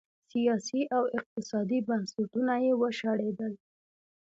سیاسي 0.31 0.81
او 0.95 1.03
اقتصادي 1.17 1.79
بنسټونه 1.87 2.53
یې 2.65 2.73
وشړېدل. 2.81 3.53